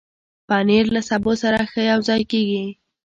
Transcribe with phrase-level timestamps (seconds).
[0.47, 2.65] پنېر له سبو سره ښه یوځای کېږي.